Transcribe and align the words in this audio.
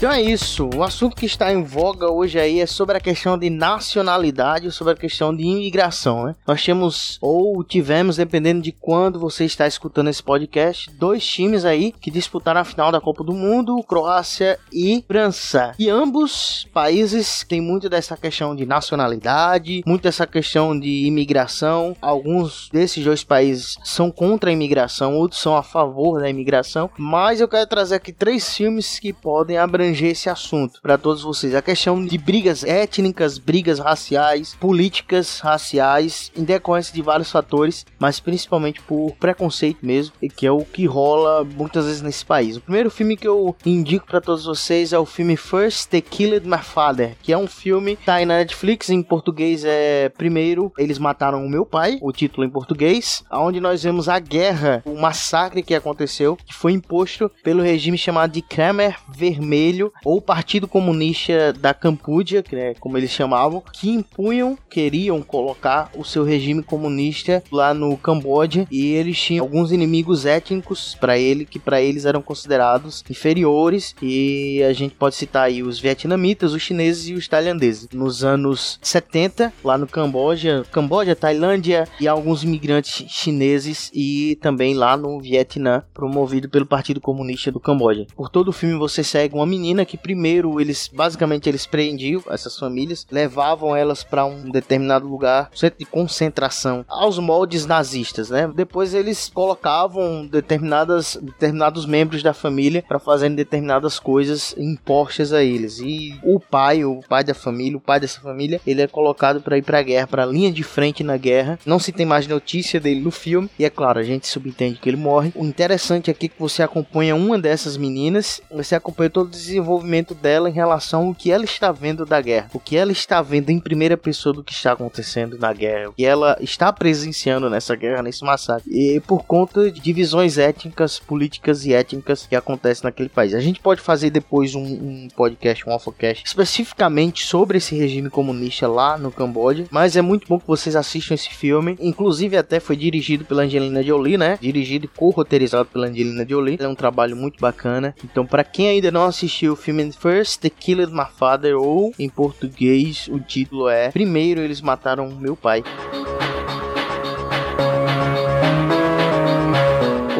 Então 0.00 0.10
é 0.10 0.22
isso. 0.22 0.70
O 0.74 0.82
assunto 0.82 1.14
que 1.14 1.26
está 1.26 1.52
em 1.52 1.62
voga 1.62 2.10
hoje 2.10 2.40
aí 2.40 2.58
é 2.58 2.64
sobre 2.64 2.96
a 2.96 3.00
questão 3.00 3.36
de 3.36 3.50
nacionalidade, 3.50 4.72
sobre 4.72 4.94
a 4.94 4.96
questão 4.96 5.36
de 5.36 5.42
imigração, 5.42 6.24
né? 6.24 6.34
Nós 6.46 6.64
temos 6.64 7.18
ou 7.20 7.62
tivemos, 7.62 8.16
dependendo 8.16 8.62
de 8.62 8.72
quando 8.72 9.20
você 9.20 9.44
está 9.44 9.66
escutando 9.66 10.08
esse 10.08 10.22
podcast, 10.22 10.90
dois 10.92 11.22
times 11.26 11.66
aí 11.66 11.92
que 11.92 12.10
disputaram 12.10 12.62
a 12.62 12.64
final 12.64 12.90
da 12.90 12.98
Copa 12.98 13.22
do 13.22 13.34
Mundo, 13.34 13.78
Croácia 13.82 14.58
e 14.72 15.04
França. 15.06 15.74
E 15.78 15.90
ambos 15.90 16.66
países 16.72 17.44
têm 17.46 17.60
muito 17.60 17.86
dessa 17.90 18.16
questão 18.16 18.56
de 18.56 18.64
nacionalidade, 18.64 19.82
muito 19.84 20.04
dessa 20.04 20.26
questão 20.26 20.80
de 20.80 21.04
imigração. 21.04 21.94
Alguns 22.00 22.70
desses 22.72 23.04
dois 23.04 23.22
países 23.22 23.76
são 23.84 24.10
contra 24.10 24.48
a 24.48 24.52
imigração, 24.54 25.14
outros 25.14 25.42
são 25.42 25.54
a 25.54 25.62
favor 25.62 26.20
da 26.20 26.30
imigração. 26.30 26.88
Mas 26.96 27.38
eu 27.38 27.48
quero 27.48 27.66
trazer 27.66 27.96
aqui 27.96 28.14
três 28.14 28.56
filmes 28.56 28.98
que 28.98 29.12
podem 29.12 29.58
abranger 29.58 29.89
abranger 29.90 30.10
esse 30.10 30.30
assunto 30.30 30.80
para 30.80 30.96
todos 30.96 31.22
vocês. 31.22 31.54
A 31.54 31.62
questão 31.62 32.04
de 32.04 32.16
brigas 32.16 32.64
étnicas, 32.64 33.38
brigas 33.38 33.78
raciais, 33.78 34.54
políticas 34.54 35.40
raciais, 35.40 36.30
em 36.36 36.44
decorrência 36.44 36.94
de 36.94 37.02
vários 37.02 37.30
fatores, 37.30 37.84
mas 37.98 38.20
principalmente 38.20 38.80
por 38.82 39.12
preconceito 39.16 39.84
mesmo, 39.84 40.14
e 40.22 40.28
que 40.28 40.46
é 40.46 40.52
o 40.52 40.64
que 40.64 40.86
rola 40.86 41.44
muitas 41.44 41.86
vezes 41.86 42.02
nesse 42.02 42.24
país. 42.24 42.56
O 42.56 42.60
primeiro 42.60 42.90
filme 42.90 43.16
que 43.16 43.26
eu 43.26 43.54
indico 43.66 44.06
para 44.06 44.20
todos 44.20 44.44
vocês 44.44 44.92
é 44.92 44.98
o 44.98 45.06
filme 45.06 45.36
First 45.36 45.88
The 45.90 46.00
Killed 46.00 46.46
My 46.46 46.58
Father, 46.58 47.16
que 47.22 47.32
é 47.32 47.38
um 47.38 47.46
filme 47.46 47.96
tá 47.96 48.14
aí 48.14 48.26
na 48.26 48.38
Netflix, 48.38 48.90
em 48.90 49.02
português 49.02 49.64
é 49.64 50.08
Primeiro 50.10 50.72
Eles 50.78 50.98
Mataram 50.98 51.44
o 51.44 51.50
Meu 51.50 51.66
Pai, 51.66 51.98
o 52.00 52.12
título 52.12 52.46
em 52.46 52.50
português, 52.50 53.24
onde 53.30 53.60
nós 53.60 53.82
vemos 53.82 54.08
a 54.08 54.18
guerra, 54.18 54.82
o 54.84 54.98
massacre 55.00 55.62
que 55.62 55.74
aconteceu, 55.74 56.36
que 56.36 56.54
foi 56.54 56.72
imposto 56.72 57.30
pelo 57.42 57.62
regime 57.62 57.98
chamado 57.98 58.32
de 58.32 58.42
Khmer 58.42 58.96
Vermelho 59.08 59.79
ou 60.04 60.20
Partido 60.20 60.68
Comunista 60.68 61.52
da 61.52 61.72
Campúdia, 61.72 62.42
que 62.42 62.56
é 62.56 62.74
como 62.74 62.96
eles 62.96 63.10
chamavam, 63.10 63.62
que 63.72 63.90
impunham, 63.90 64.56
queriam 64.68 65.22
colocar 65.22 65.90
o 65.96 66.04
seu 66.04 66.24
regime 66.24 66.62
comunista 66.62 67.42
lá 67.50 67.72
no 67.72 67.96
Camboja 67.96 68.66
e 68.70 68.92
eles 68.92 69.20
tinham 69.20 69.44
alguns 69.44 69.72
inimigos 69.72 70.26
étnicos 70.26 70.96
para 71.00 71.18
ele 71.18 71.44
que 71.44 71.58
para 71.58 71.80
eles 71.80 72.04
eram 72.04 72.22
considerados 72.22 73.04
inferiores 73.08 73.94
e 74.02 74.62
a 74.62 74.72
gente 74.72 74.94
pode 74.94 75.14
citar 75.14 75.44
aí 75.44 75.62
os 75.62 75.78
vietnamitas, 75.78 76.52
os 76.52 76.62
chineses 76.62 77.08
e 77.08 77.14
os 77.14 77.28
tailandeses. 77.28 77.88
Nos 77.92 78.24
anos 78.24 78.78
70, 78.82 79.52
lá 79.64 79.78
no 79.78 79.86
Camboja, 79.86 80.64
Camboja, 80.70 81.16
Tailândia 81.16 81.86
e 82.00 82.08
alguns 82.08 82.42
imigrantes 82.42 83.04
chineses 83.08 83.90
e 83.94 84.36
também 84.40 84.74
lá 84.74 84.96
no 84.96 85.20
Vietnã, 85.20 85.82
promovido 85.92 86.48
pelo 86.48 86.66
Partido 86.66 87.00
Comunista 87.00 87.52
do 87.52 87.60
Camboja. 87.60 88.06
Por 88.16 88.28
todo 88.28 88.48
o 88.48 88.52
filme 88.52 88.78
você 88.78 89.04
segue 89.04 89.34
uma 89.34 89.46
menina 89.46 89.69
menina 89.70 89.84
que 89.84 89.96
primeiro 89.96 90.60
eles 90.60 90.90
basicamente 90.92 91.48
eles 91.48 91.66
prendiam 91.66 92.22
essas 92.28 92.58
famílias, 92.58 93.06
levavam 93.10 93.74
elas 93.74 94.02
para 94.02 94.24
um 94.24 94.50
determinado 94.50 95.06
lugar, 95.06 95.50
centro 95.54 95.78
de 95.78 95.84
concentração, 95.84 96.84
aos 96.88 97.18
moldes 97.18 97.66
nazistas, 97.66 98.30
né? 98.30 98.50
Depois 98.54 98.94
eles 98.94 99.30
colocavam 99.32 100.26
determinadas 100.26 101.18
determinados 101.20 101.86
membros 101.86 102.22
da 102.22 102.34
família 102.34 102.84
para 102.86 102.98
fazerem 102.98 103.36
determinadas 103.36 103.98
coisas 103.98 104.54
impostas 104.58 105.32
a 105.32 105.42
eles. 105.42 105.78
E 105.78 106.18
o 106.22 106.40
pai, 106.40 106.84
o 106.84 107.00
pai 107.08 107.22
da 107.22 107.34
família, 107.34 107.78
o 107.78 107.80
pai 107.80 108.00
dessa 108.00 108.20
família, 108.20 108.60
ele 108.66 108.82
é 108.82 108.86
colocado 108.86 109.40
para 109.40 109.56
ir 109.56 109.62
para 109.62 109.78
a 109.78 109.82
guerra, 109.82 110.06
para 110.06 110.22
a 110.24 110.26
linha 110.26 110.50
de 110.50 110.62
frente 110.62 111.04
na 111.04 111.16
guerra. 111.16 111.58
Não 111.64 111.78
se 111.78 111.92
tem 111.92 112.04
mais 112.04 112.26
notícia 112.26 112.80
dele 112.80 113.00
no 113.00 113.10
filme 113.10 113.48
e 113.58 113.64
é 113.64 113.70
claro, 113.70 114.00
a 114.00 114.02
gente 114.04 114.26
subentende 114.26 114.78
que 114.80 114.88
ele 114.88 114.96
morre. 114.96 115.32
O 115.34 115.44
interessante 115.44 116.10
aqui 116.10 116.26
é 116.26 116.28
que 116.28 116.40
você 116.40 116.62
acompanha 116.62 117.14
uma 117.14 117.38
dessas 117.38 117.76
meninas, 117.76 118.40
você 118.50 118.74
acompanha 118.74 119.10
todo 119.10 119.28
o 119.28 119.30
desenvolvimento 119.60 120.14
dela 120.14 120.48
em 120.48 120.52
relação 120.52 121.08
ao 121.08 121.14
que 121.14 121.30
ela 121.30 121.44
está 121.44 121.70
vendo 121.70 122.04
da 122.04 122.20
guerra, 122.20 122.50
o 122.52 122.58
que 122.58 122.76
ela 122.76 122.92
está 122.92 123.22
vendo 123.22 123.50
em 123.50 123.60
primeira 123.60 123.96
pessoa 123.96 124.34
do 124.34 124.42
que 124.42 124.52
está 124.52 124.72
acontecendo 124.72 125.38
na 125.38 125.52
guerra, 125.52 125.90
o 125.90 125.92
que 125.92 126.04
ela 126.04 126.36
está 126.40 126.72
presenciando 126.72 127.50
nessa 127.50 127.76
guerra, 127.76 128.02
nesse 128.02 128.24
massacre, 128.24 128.70
e 128.70 129.00
por 129.00 129.24
conta 129.24 129.70
de 129.70 129.80
divisões 129.80 130.38
étnicas, 130.38 130.98
políticas 130.98 131.64
e 131.64 131.72
étnicas 131.72 132.26
que 132.26 132.36
acontecem 132.36 132.84
naquele 132.84 133.08
país. 133.08 133.34
A 133.34 133.40
gente 133.40 133.60
pode 133.60 133.80
fazer 133.80 134.10
depois 134.10 134.54
um, 134.54 134.62
um 134.62 135.08
podcast, 135.14 135.68
um 135.68 135.72
AlphaCast, 135.72 136.24
especificamente 136.26 137.24
sobre 137.24 137.58
esse 137.58 137.76
regime 137.76 138.10
comunista 138.10 138.66
lá 138.66 138.96
no 138.96 139.12
Camboja, 139.12 139.66
mas 139.70 139.96
é 139.96 140.02
muito 140.02 140.26
bom 140.28 140.38
que 140.38 140.46
vocês 140.46 140.74
assistam 140.74 141.14
esse 141.14 141.30
filme, 141.30 141.76
inclusive 141.80 142.36
até 142.36 142.58
foi 142.58 142.76
dirigido 142.76 143.24
pela 143.24 143.42
Angelina 143.42 143.82
Jolie, 143.82 144.16
né? 144.16 144.38
Dirigido 144.40 144.86
e 144.86 144.88
co-roteirizado 144.88 145.68
pela 145.68 145.86
Angelina 145.86 146.26
Jolie. 146.28 146.56
É 146.60 146.68
um 146.68 146.74
trabalho 146.74 147.16
muito 147.16 147.40
bacana. 147.40 147.94
Então, 148.04 148.26
para 148.26 148.44
quem 148.44 148.68
ainda 148.68 148.90
não 148.90 149.04
assistiu 149.04 149.49
o 149.50 149.56
filme 149.56 149.92
First 149.92 150.40
The 150.40 150.50
Killed 150.50 150.92
My 150.92 151.06
Father, 151.16 151.56
ou 151.56 151.92
em 151.98 152.08
português 152.08 153.08
o 153.08 153.18
título 153.18 153.68
é 153.68 153.90
Primeiro 153.90 154.40
Eles 154.40 154.60
Mataram 154.60 155.10
Meu 155.10 155.36
Pai. 155.36 155.62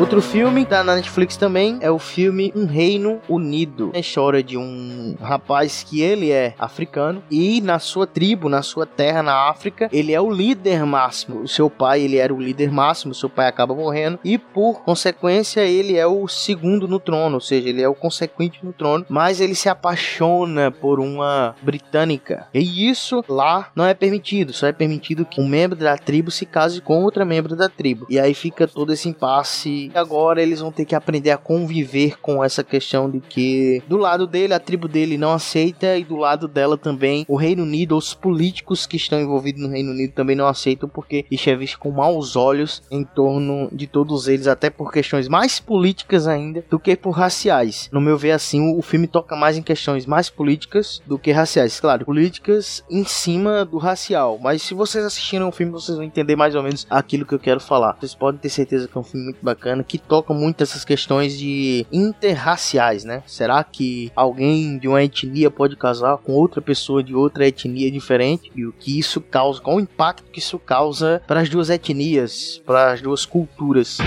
Outro 0.00 0.22
filme 0.22 0.64
da 0.64 0.82
Netflix 0.82 1.36
também 1.36 1.76
é 1.82 1.90
o 1.90 1.98
filme 1.98 2.50
Um 2.56 2.64
Reino 2.64 3.20
Unido. 3.28 3.90
É 3.92 4.00
história 4.00 4.42
de 4.42 4.56
um 4.56 5.14
rapaz 5.20 5.82
que 5.82 6.00
ele 6.00 6.30
é 6.30 6.54
africano 6.58 7.22
e 7.30 7.60
na 7.60 7.78
sua 7.78 8.06
tribo, 8.06 8.48
na 8.48 8.62
sua 8.62 8.86
terra 8.86 9.22
na 9.22 9.50
África, 9.50 9.90
ele 9.92 10.14
é 10.14 10.20
o 10.20 10.30
líder 10.30 10.86
máximo. 10.86 11.42
O 11.42 11.48
seu 11.48 11.68
pai, 11.68 12.00
ele 12.00 12.16
era 12.16 12.32
o 12.32 12.40
líder 12.40 12.72
máximo, 12.72 13.14
seu 13.14 13.28
pai 13.28 13.46
acaba 13.46 13.74
morrendo 13.74 14.18
e 14.24 14.38
por 14.38 14.80
consequência 14.80 15.60
ele 15.60 15.98
é 15.98 16.06
o 16.06 16.26
segundo 16.26 16.88
no 16.88 16.98
trono, 16.98 17.34
ou 17.34 17.40
seja, 17.40 17.68
ele 17.68 17.82
é 17.82 17.88
o 17.88 17.94
consequente 17.94 18.64
no 18.64 18.72
trono, 18.72 19.04
mas 19.06 19.38
ele 19.38 19.54
se 19.54 19.68
apaixona 19.68 20.70
por 20.70 20.98
uma 20.98 21.54
britânica. 21.60 22.48
E 22.54 22.88
isso 22.88 23.22
lá 23.28 23.70
não 23.76 23.84
é 23.84 23.92
permitido, 23.92 24.54
só 24.54 24.66
é 24.66 24.72
permitido 24.72 25.26
que 25.26 25.42
um 25.42 25.46
membro 25.46 25.78
da 25.78 25.98
tribo 25.98 26.30
se 26.30 26.46
case 26.46 26.80
com 26.80 27.04
outra 27.04 27.22
membro 27.22 27.54
da 27.54 27.68
tribo. 27.68 28.06
E 28.08 28.18
aí 28.18 28.32
fica 28.32 28.66
todo 28.66 28.94
esse 28.94 29.06
impasse 29.06 29.89
agora 29.98 30.42
eles 30.42 30.60
vão 30.60 30.72
ter 30.72 30.84
que 30.84 30.94
aprender 30.94 31.30
a 31.30 31.36
conviver 31.36 32.18
com 32.20 32.42
essa 32.42 32.62
questão 32.62 33.10
de 33.10 33.20
que 33.20 33.82
do 33.88 33.96
lado 33.96 34.26
dele 34.26 34.54
a 34.54 34.60
tribo 34.60 34.88
dele 34.88 35.16
não 35.16 35.32
aceita 35.32 35.96
e 35.96 36.04
do 36.04 36.16
lado 36.16 36.48
dela 36.48 36.76
também 36.76 37.24
o 37.28 37.36
Reino 37.36 37.62
Unido, 37.62 37.96
os 37.96 38.14
políticos 38.14 38.86
que 38.86 38.96
estão 38.96 39.20
envolvidos 39.20 39.62
no 39.62 39.68
Reino 39.68 39.92
Unido 39.92 40.12
também 40.12 40.36
não 40.36 40.46
aceitam 40.46 40.88
porque 40.88 41.24
isso 41.30 41.48
é 41.48 41.56
visto 41.56 41.78
com 41.78 41.90
maus 41.90 42.36
olhos 42.36 42.82
em 42.90 43.04
torno 43.04 43.68
de 43.72 43.86
todos 43.86 44.28
eles, 44.28 44.46
até 44.46 44.70
por 44.70 44.92
questões 44.92 45.28
mais 45.28 45.60
políticas 45.60 46.26
ainda 46.26 46.64
do 46.68 46.78
que 46.78 46.96
por 46.96 47.12
raciais. 47.12 47.88
No 47.92 48.00
meu 48.00 48.16
ver 48.16 48.32
assim, 48.32 48.76
o 48.76 48.82
filme 48.82 49.06
toca 49.06 49.36
mais 49.36 49.56
em 49.56 49.62
questões 49.62 50.06
mais 50.06 50.30
políticas 50.30 51.02
do 51.06 51.18
que 51.18 51.30
raciais. 51.30 51.80
Claro, 51.80 52.04
políticas 52.04 52.84
em 52.90 53.04
cima 53.04 53.64
do 53.64 53.78
racial, 53.78 54.38
mas 54.40 54.62
se 54.62 54.74
vocês 54.74 55.04
assistiram 55.04 55.48
o 55.48 55.52
filme, 55.52 55.72
vocês 55.72 55.96
vão 55.96 56.04
entender 56.04 56.36
mais 56.36 56.54
ou 56.54 56.62
menos 56.62 56.86
aquilo 56.88 57.26
que 57.26 57.34
eu 57.34 57.38
quero 57.38 57.60
falar. 57.60 57.96
Vocês 57.98 58.14
podem 58.14 58.40
ter 58.40 58.48
certeza 58.48 58.88
que 58.88 58.96
é 58.96 59.00
um 59.00 59.04
filme 59.04 59.26
muito 59.26 59.44
bacana 59.44 59.79
bacana 59.80 59.82
que 59.82 59.98
toca 59.98 60.32
muito 60.32 60.62
essas 60.62 60.84
questões 60.84 61.36
de 61.38 61.86
interraciais, 61.90 63.04
né? 63.04 63.22
Será 63.26 63.64
que 63.64 64.12
alguém 64.14 64.78
de 64.78 64.86
uma 64.86 65.02
etnia 65.02 65.50
pode 65.50 65.76
casar 65.76 66.18
com 66.18 66.32
outra 66.32 66.60
pessoa 66.60 67.02
de 67.02 67.14
outra 67.14 67.46
etnia 67.46 67.90
diferente? 67.90 68.50
E 68.54 68.64
o 68.64 68.72
que 68.72 68.98
isso 68.98 69.20
causa, 69.20 69.60
qual 69.60 69.76
o 69.76 69.80
impacto 69.80 70.30
que 70.30 70.38
isso 70.38 70.58
causa 70.58 71.22
para 71.26 71.40
as 71.40 71.48
duas 71.48 71.70
etnias, 71.70 72.60
para 72.64 72.92
as 72.92 73.00
duas 73.00 73.24
culturas? 73.24 73.98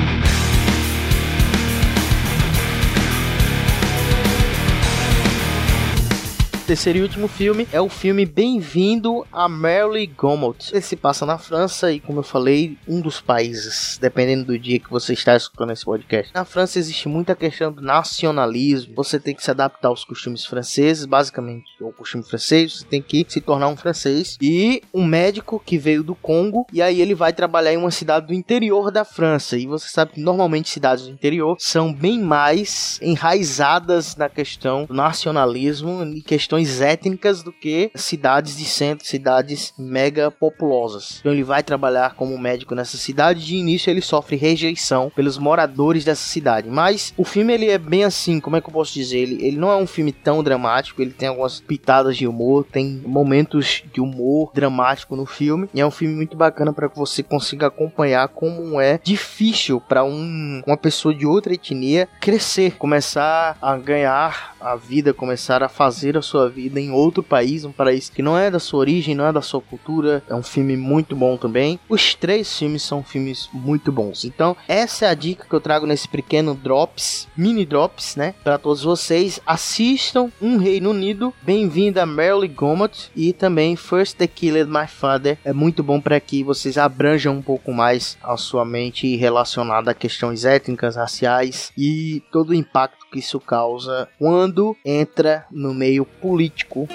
Terceiro 6.63 6.99
e 6.99 7.01
último 7.01 7.27
filme 7.27 7.67
é 7.73 7.81
o 7.81 7.89
filme 7.89 8.25
Bem-vindo 8.25 9.27
a 9.33 9.49
Merle 9.49 10.07
Gomot. 10.07 10.71
Ele 10.71 10.81
se 10.81 10.95
passa 10.95 11.25
na 11.25 11.37
França 11.37 11.91
e, 11.91 11.99
como 11.99 12.19
eu 12.19 12.23
falei, 12.23 12.77
um 12.87 13.01
dos 13.01 13.19
países, 13.19 13.97
dependendo 13.99 14.45
do 14.45 14.57
dia 14.57 14.79
que 14.79 14.89
você 14.89 15.11
está 15.11 15.35
escutando 15.35 15.71
esse 15.71 15.83
podcast. 15.83 16.31
Na 16.33 16.45
França 16.45 16.79
existe 16.79 17.09
muita 17.09 17.35
questão 17.35 17.69
do 17.69 17.81
nacionalismo. 17.81 18.95
Você 18.95 19.19
tem 19.19 19.35
que 19.35 19.43
se 19.43 19.51
adaptar 19.51 19.89
aos 19.89 20.05
costumes 20.05 20.45
franceses, 20.45 21.05
basicamente, 21.05 21.65
o 21.81 21.91
costume 21.91 22.23
francês, 22.23 22.79
você 22.79 22.85
tem 22.85 23.01
que 23.01 23.25
se 23.27 23.41
tornar 23.41 23.67
um 23.67 23.75
francês. 23.75 24.37
E 24.41 24.81
um 24.93 25.03
médico 25.03 25.61
que 25.63 25.77
veio 25.77 26.01
do 26.01 26.15
Congo, 26.15 26.65
e 26.71 26.81
aí 26.81 27.01
ele 27.01 27.13
vai 27.13 27.33
trabalhar 27.33 27.73
em 27.73 27.77
uma 27.77 27.91
cidade 27.91 28.27
do 28.27 28.33
interior 28.33 28.89
da 28.89 29.03
França. 29.03 29.57
E 29.57 29.67
você 29.67 29.89
sabe 29.89 30.13
que 30.13 30.21
normalmente 30.21 30.69
cidades 30.69 31.05
do 31.05 31.11
interior 31.11 31.57
são 31.59 31.93
bem 31.93 32.21
mais 32.21 32.99
enraizadas 33.01 34.15
na 34.15 34.29
questão 34.29 34.85
do 34.85 34.93
nacionalismo 34.93 36.03
e 36.05 36.21
questão 36.21 36.52
questões 36.53 36.81
étnicas 36.81 37.41
do 37.41 37.51
que 37.51 37.89
cidades 37.95 38.55
de 38.55 38.65
centro, 38.65 39.07
cidades 39.07 39.73
mega 39.77 40.29
populosas. 40.29 41.17
Então 41.19 41.31
ele 41.31 41.43
vai 41.43 41.63
trabalhar 41.63 42.13
como 42.15 42.37
médico 42.37 42.75
nessa 42.75 42.97
cidade. 42.97 43.45
De 43.45 43.55
início 43.55 43.89
ele 43.89 44.01
sofre 44.01 44.35
rejeição 44.35 45.11
pelos 45.15 45.37
moradores 45.37 46.05
dessa 46.05 46.23
cidade. 46.23 46.69
Mas 46.69 47.13
o 47.17 47.23
filme 47.23 47.53
ele 47.53 47.69
é 47.69 47.77
bem 47.77 48.03
assim, 48.03 48.39
como 48.39 48.55
é 48.55 48.61
que 48.61 48.69
eu 48.69 48.73
posso 48.73 48.93
dizer? 48.93 49.19
Ele, 49.19 49.45
ele 49.45 49.57
não 49.57 49.71
é 49.71 49.75
um 49.75 49.87
filme 49.87 50.11
tão 50.11 50.43
dramático, 50.43 51.01
ele 51.01 51.11
tem 51.11 51.29
algumas 51.29 51.59
pitadas 51.59 52.15
de 52.15 52.27
humor, 52.27 52.67
tem 52.71 53.01
momentos 53.05 53.83
de 53.91 53.99
humor 53.99 54.51
dramático 54.53 55.15
no 55.15 55.25
filme. 55.25 55.67
E 55.73 55.81
é 55.81 55.85
um 55.85 55.91
filme 55.91 56.15
muito 56.15 56.37
bacana 56.37 56.71
para 56.71 56.89
que 56.89 56.97
você 56.97 57.23
consiga 57.23 57.67
acompanhar 57.67 58.27
como 58.27 58.79
é 58.79 58.99
difícil 59.03 59.81
para 59.81 60.03
um, 60.03 60.61
uma 60.67 60.77
pessoa 60.77 61.15
de 61.15 61.25
outra 61.25 61.53
etnia 61.53 62.07
crescer, 62.21 62.77
começar 62.77 63.57
a 63.61 63.75
ganhar 63.75 64.55
a 64.61 64.75
vida, 64.75 65.13
começar 65.13 65.63
a 65.63 65.69
fazer 65.69 66.17
a 66.17 66.21
sua 66.21 66.42
sua 66.43 66.49
vida 66.49 66.79
em 66.79 66.91
outro 66.91 67.23
país, 67.23 67.63
um 67.63 67.71
país 67.71 68.09
que 68.09 68.21
não 68.21 68.37
é 68.37 68.51
da 68.51 68.59
sua 68.59 68.79
origem, 68.79 69.15
não 69.15 69.25
é 69.25 69.31
da 69.31 69.41
sua 69.41 69.61
cultura. 69.61 70.21
É 70.27 70.35
um 70.35 70.43
filme 70.43 70.75
muito 70.75 71.15
bom 71.15 71.37
também. 71.37 71.79
Os 71.87 72.13
três 72.13 72.57
filmes 72.57 72.83
são 72.83 73.03
filmes 73.03 73.49
muito 73.53 73.91
bons. 73.91 74.25
Então, 74.25 74.55
essa 74.67 75.05
é 75.05 75.09
a 75.09 75.13
dica 75.13 75.45
que 75.47 75.53
eu 75.53 75.61
trago 75.61 75.85
nesse 75.85 76.07
pequeno 76.07 76.53
drops, 76.53 77.27
mini 77.37 77.65
drops, 77.65 78.15
né, 78.15 78.35
para 78.43 78.57
todos 78.57 78.83
vocês. 78.83 79.39
Assistam 79.45 80.29
Um 80.41 80.57
Reino 80.57 80.89
Unido. 80.89 81.33
Bem-vindo 81.41 81.99
a 81.99 82.05
Marilyn 82.05 82.53
Gomot 82.53 83.11
e 83.15 83.31
também 83.31 83.75
First 83.75 84.17
the 84.17 84.27
Killer 84.27 84.67
My 84.67 84.87
Father. 84.87 85.37
É 85.45 85.53
muito 85.53 85.83
bom 85.83 86.01
para 86.01 86.19
que 86.19 86.43
vocês 86.43 86.77
abranjam 86.77 87.35
um 87.35 87.41
pouco 87.41 87.71
mais 87.71 88.17
a 88.21 88.35
sua 88.35 88.65
mente 88.65 89.15
relacionada 89.15 89.91
a 89.91 89.93
questões 89.93 90.43
étnicas, 90.43 90.95
raciais 90.95 91.71
e 91.77 92.21
todo 92.31 92.49
o 92.49 92.55
impacto 92.55 93.05
que 93.11 93.19
isso 93.19 93.39
causa 93.39 94.09
quando 94.17 94.75
entra 94.83 95.45
no 95.51 95.73
meio 95.73 96.03
político 96.03 96.32
político. 96.33 96.87